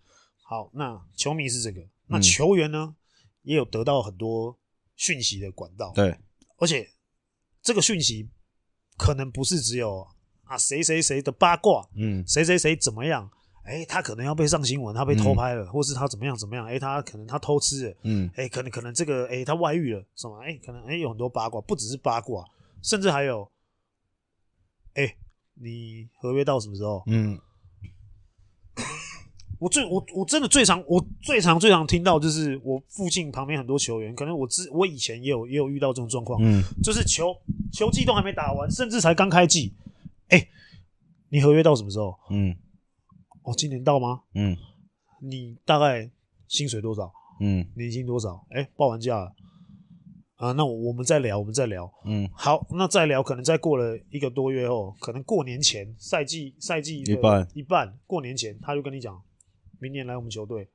[0.43, 2.95] 好，那球迷是这个，那球员呢、嗯、
[3.43, 4.57] 也有得到很多。
[5.01, 6.15] 讯息的管道，对，
[6.57, 6.87] 而且
[7.59, 8.29] 这个讯息
[8.99, 10.07] 可能不是只有
[10.43, 13.27] 啊谁谁谁的八卦，嗯，谁谁谁怎么样，
[13.63, 22.45] 哎，他可能要被上新闻，他被偷拍了，或是他怎么样怎么样，哎，他可能他偷吃了，嗯，哎，可能可能这个，哎，他外遇了，什么，哎，可能哎有很多八卦，不只是八卦，
[22.83, 23.51] 甚至还有，
[24.93, 25.17] 哎，
[25.55, 27.01] 你合约到什么时候？
[27.07, 27.41] 嗯，
[29.61, 37.31] 我最我我真的最常我最常最常听到就是我附近旁边很多球员，可能我之我以前也有也有遇到这种状况，嗯，就是球
[37.71, 39.71] 球季都还没打完，甚至才刚开季，
[40.29, 40.47] 哎、欸，
[41.29, 42.17] 你合约到什么时候？
[42.31, 42.55] 嗯，
[43.43, 44.21] 哦，今年到吗？
[44.33, 44.57] 嗯，
[45.21, 46.09] 你大概
[46.47, 47.11] 薪水多少？
[47.39, 48.43] 嗯，年薪多少？
[48.49, 49.31] 哎、欸，报完价了。
[50.37, 51.87] 啊，那我我们再聊，我们再聊。
[52.03, 59.21] 嗯，好，那再聊，可能再过了一个多月后，可能过年前赛季赛季一半一半，过年前他就跟你讲，
[59.81, 60.69] 明年来我们球队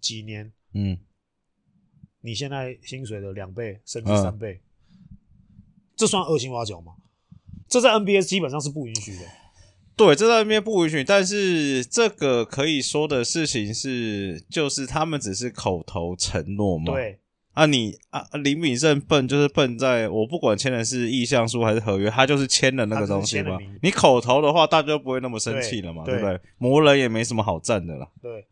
[0.00, 0.98] 几年，嗯，
[2.22, 5.16] 你现在薪水的两倍甚至三倍，嗯、
[5.94, 6.94] 这算恶性挖角吗？
[7.68, 9.20] 这在 NBA 基本上是不允许的。
[9.94, 16.92] 对，这在 NBA 不允许，但是这个可以说的事情是，就是他们只是口头承诺嘛。
[16.92, 17.20] 对。
[17.54, 23.56] 啊你，你啊林敏胜笨就是笨在我不管签的是意向书还是合约，他就是签了那个东西嘛。
[23.80, 26.40] 你口头的话，大家就不会那么生气了嘛，对，对不对？
[26.58, 28.08] 磨人也没什么好战的了。
[28.20, 28.44] 对，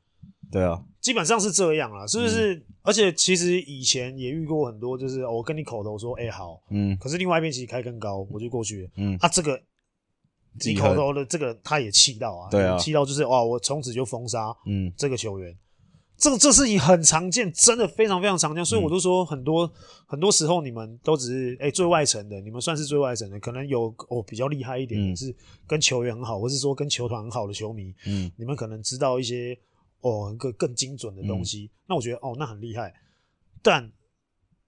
[0.51, 2.55] 对啊，基本上是这样啦，是不是？
[2.55, 9.61] 嗯、而且其实以前也遇过很多，就是、哦、我跟你口头说，哎、欸、好，嗯，可是另外一边其实开更高，我就过去了，嗯，啊这个
[10.65, 15.53] 你口头的这个他也气到啊，对啊，气到就是哇，我从此就封杀，嗯，这个球员。
[16.23, 19.71] 这这事情很常见，真的非常非常常见，所以我都说很多、嗯、
[20.07, 25.35] 很多时候你们都只是哎、欸、最外层的，你们算是最外层的，可能有哦比较厉害一点的是
[25.67, 29.59] 跟球员很好，或是说跟球团很好的球迷，嗯，你们可能知道一些
[30.03, 32.95] 哦更更精准的东西，嗯、那我觉得哦那很厉害，
[33.61, 33.91] 但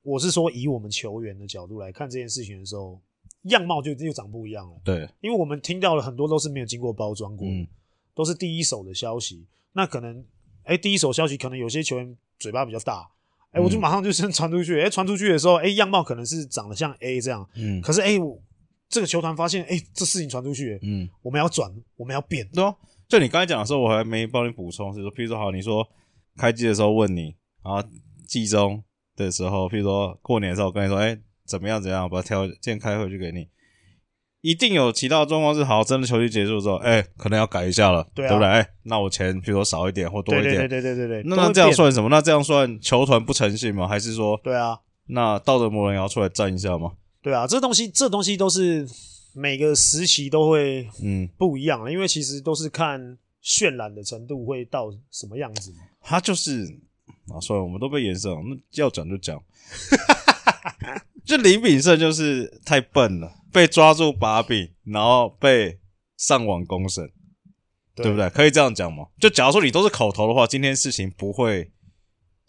[0.02, 3.00] 我是说以我们球员的角度来看这件事情的时候，
[3.42, 7.64] 样貌就又长不一样了，对，因为我们听到了很多都是没有经过包装过，嗯，
[8.12, 10.24] 都是第一手的消息，那可能。
[10.64, 13.09] 哎、欸，第一手消息可能有些球员嘴巴比较大，
[13.53, 14.81] 哎、欸，我就马上就先传出去。
[14.81, 18.40] 哎、欸，传出去的时候，哎、欸，样貌可能是长得像 A 这样，嗯，可是哎、我，
[18.88, 22.48] 这个球团发现，哎、欸，这事情传出去，嗯，我们要转，我们要变。
[22.48, 22.74] 对啊，
[23.09, 25.87] 就你刚才讲的时候，我还没帮你补充，是说，譬如说，好，你说
[26.37, 27.83] 开机的时候问你，然后
[28.27, 28.83] 季中
[29.16, 33.48] 的时候，譬如说过年的时候，我跟你说，哎、欸，怎么样怎么样，把条件开回去给你。
[34.44, 38.46] 一定有其他状况是好，真的球季结束之后，哎、欸，可能要改一下了，对，啊、对不对？
[38.46, 41.30] 哎、欸，那我钱比如说少一点或多一点，对对对对对对。
[41.30, 42.11] 那那这样算什么？
[42.11, 43.88] 那这样算球团不诚信吗？
[43.88, 44.78] 还是说，对啊？
[45.07, 46.92] 那道德魔人也要出来站一下吗？
[47.22, 48.87] 对啊，这东西这东西都是
[49.33, 55.72] 每个时期都会嗯不一样了，嗯、因为其实都是看渲染的程度会到什么样子。
[56.02, 56.64] 他就是
[57.33, 59.42] 啊，算了，我们都被颜色了，那要讲就讲。
[61.24, 63.33] 就林炳胜就是太笨了。
[63.54, 65.78] 被抓住把柄，然后被
[66.16, 67.06] 上网公审，
[67.94, 68.28] 对，对不对？
[68.30, 69.06] 可以这样讲吗？
[69.20, 71.70] 就假如说你都是口头的话，今天事情不会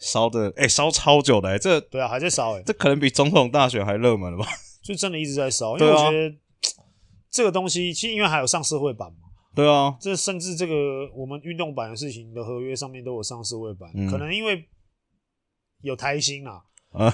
[0.00, 4.46] 烧的，哎、欸，烧超久的、欸，这对啊，还在烧，哎，这可能比总统大选还热门了吧？
[4.82, 6.32] 就真的一直在烧，因为我觉得、啊、
[7.30, 10.74] 这个东西，其实因为还有上社会版嘛，对啊，这甚至这个
[11.14, 14.68] 我们运动版的事情的合约上面都有上社会版，嗯、可能因为
[15.82, 16.64] 有台新啊。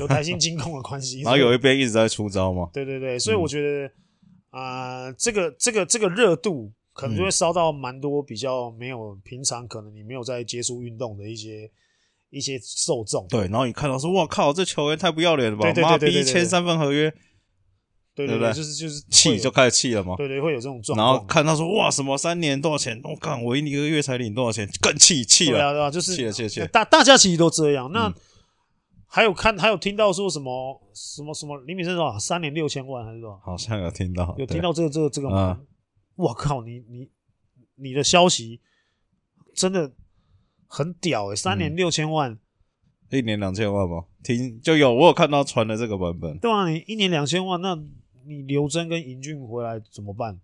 [0.01, 2.69] 有台新金控的关系， 然后有一边一直在出招嘛。
[2.73, 3.87] 对对对，所以我觉得
[4.51, 11.71] 啊、嗯呃，这个这个这个热度可能就会烧到蛮多比较没有平常，可能你没有在接触运动的一些
[12.31, 13.27] 一些受众。
[13.29, 15.99] 对，然后你看到说，哇靠，这球员太不要脸了吧？
[15.99, 17.13] 对对签三份合约，
[18.15, 20.15] 对对对，就是就是气就开始气了嘛。
[20.17, 21.09] 对对，会有这种状况。
[21.09, 23.01] 然后看到说，哇，什么三年多少钱？
[23.05, 24.69] 我靠，我一个月才领多少钱？
[24.81, 26.67] 更气气了，对啊对啊，就是气了气了气了。
[26.69, 27.91] 大大家其实都这样。
[27.93, 28.09] 那。
[28.09, 28.15] 嗯
[29.15, 33.39] 还有看，还有听到说什么什么什么林秉胜多少三年六千万还是多少？
[33.45, 35.61] 好像有听到，有听到这个这个这个吗？
[36.17, 37.11] 我、嗯、靠，你你
[37.75, 38.63] 你的消息
[39.55, 39.93] 真的
[40.67, 44.07] 很屌诶、欸、三年六千万，嗯、一年两千万吗？
[44.25, 46.39] 听就有我有看到传的这个版本。
[46.39, 47.79] 对啊，你一年两千万，那
[48.25, 50.41] 你刘真跟尹俊回来怎么办？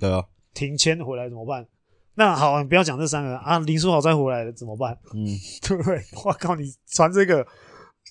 [0.00, 1.68] 对啊，停签回来怎么办？
[2.16, 4.98] 那好，你不要讲这三个啊，林书豪再回来了怎么办？
[5.14, 5.24] 嗯，
[5.62, 6.02] 对不对？
[6.24, 7.46] 我靠，你传这个。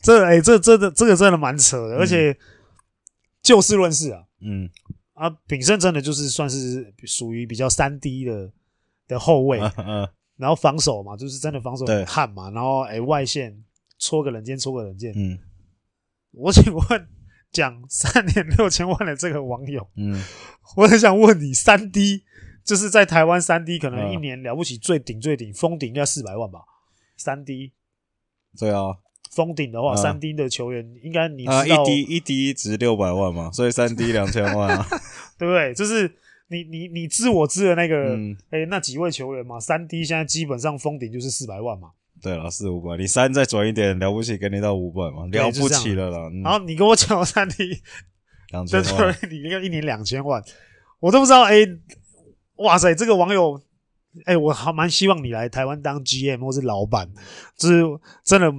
[0.01, 2.37] 这哎、欸，这这个这个真的蛮扯的，嗯、而且
[3.41, 4.69] 就事论事啊，嗯。
[5.13, 8.51] 啊，秉胜真的就是算是属于比较三 D 的
[9.07, 13.63] 的后卫，嗯嗯、 然后防守嘛，就是真的防守很悍嘛，然后哎、欸、外线
[13.97, 15.39] 戳个冷箭，戳个冷箭，嗯，
[16.33, 17.07] 我请问
[17.51, 20.23] 讲三年六千万的这个网友，嗯，
[20.75, 22.23] 我很想问你，三 D
[22.63, 26.59] 就是在台湾三 D 可能一年了不起最顶最顶封顶应该四百万吧，
[27.17, 27.73] 三 D，
[28.55, 28.99] 对啊。
[29.37, 34.83] 封顶的话，三 D 的球员应该你知道，一 D 一 D 值六百万嘛，所以三 D 两千万啊，
[35.37, 35.71] 对 不对？
[35.75, 36.11] 就是
[36.49, 38.17] 你你你知我知的那个，
[38.49, 41.89] 哎、那几位球员嘛，三 D 现在基本上封顶就是四百万嘛。
[42.19, 46.17] 对了，四五百，你三再转一点，了不起给你到五百嘛，了不起了啦。
[46.43, 47.79] 然后你跟我讲三 D
[48.49, 50.43] 两千万，你那个一年两千万，
[50.99, 51.43] 我都不知道。
[51.43, 51.67] 哎、欸，
[52.55, 53.61] 哇塞，这个网友
[54.25, 57.07] 哎、欸，我还蛮希望你来台湾当 GM 或是老板，
[57.55, 57.83] 就是
[58.23, 58.51] 真的，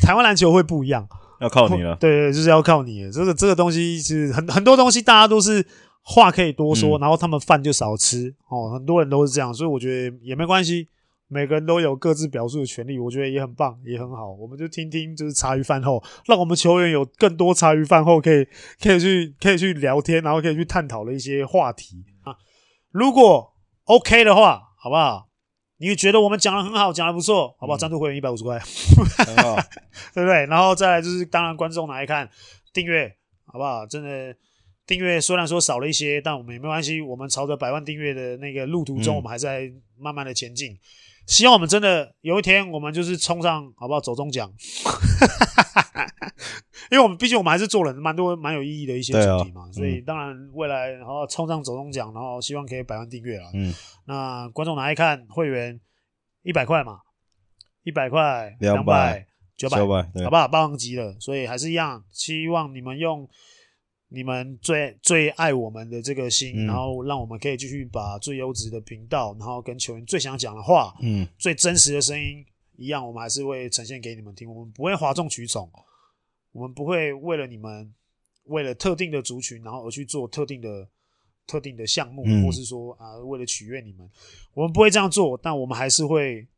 [0.00, 1.06] 台湾篮球会不一样，
[1.40, 1.96] 要靠你了。
[1.96, 3.10] 对，对对，就是要靠你。
[3.10, 5.66] 这个这个东西是很很多东西，大家都是
[6.02, 8.70] 话可以多说，嗯、然后他们饭就少吃哦。
[8.72, 10.88] 很多人都是这样，所以我觉得也没关系。
[11.28, 14.32] 每个人都有各自表述的权利，我觉得也很棒，也很好。
[14.32, 18.46] 我们就听听，就是茶余饭后，让我们球员有更多茶余饭后可以
[18.80, 22.32] 可以去可以去聊天，然后可以去探讨的一些话题啊。
[22.92, 23.52] 如果
[23.86, 25.26] OK 的话，好不好？
[25.78, 27.76] 你觉得我们讲的很好，讲的不错，好不好？
[27.76, 29.56] 赞助会员一百五十块，很好，
[30.14, 30.46] 对不对？
[30.46, 32.28] 然后再来就是，当然观众来看
[32.72, 33.14] 订阅，
[33.46, 33.86] 好不好？
[33.86, 34.34] 真的
[34.86, 40.72] 订阅虽然说少了一些，但我们也没关系，我们朝着百万订阅的那个路途中，我们还在慢慢的前进。
[40.72, 40.78] 嗯
[41.26, 44.00] 希望我们真的有一天，我们就是冲上，好不好？
[44.00, 44.48] 走中奖，
[46.90, 53.50] 因为我们毕竟我们还是做了蛮多蛮有意义的一些主题嘛，啊、所以当然未来然后冲上走中奖，然后希望可以百万订阅啊。
[53.54, 53.72] 嗯，
[54.06, 55.80] 那观众拿来看会员
[56.42, 57.00] 一百块嘛，
[57.82, 59.86] 一百块、两百、九百，好
[60.30, 60.48] 不好？
[60.48, 63.28] 八王级了，所以还是一样，希望你们用。
[64.08, 72.46] 你们最最爱我们的这个心，嗯、然后让我们可以继续把最优质的频道，然后跟球员最想讲的话，嗯，最真实的声音
[72.76, 74.48] 一样，我们还是会呈现给你们听。
[74.48, 75.68] 我们不会哗众取宠，
[76.56, 77.94] 我们不会为了你们，
[78.44, 80.88] 为了特定的族群，然后而去做特定的
[81.46, 84.10] 特定的项目，嗯、或是说啊，为了取悦你们，
[84.54, 85.38] 我们不会这样做。
[85.42, 86.48] 但我们还是会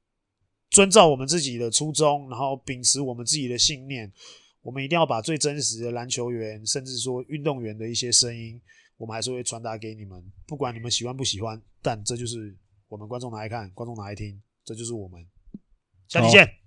[0.71, 4.13] 遵照我们自己的初衷，然后秉持我们自己的信念。
[4.63, 8.61] 我们一定要把最真实的篮球员，甚至说运动员的一些声音，
[8.99, 15.27] 我们还是会传达给你们，不管你们喜欢不喜欢，但这就是我们观众拿来看，观众拿来听，这就是我们。
[16.07, 16.58] 下期见。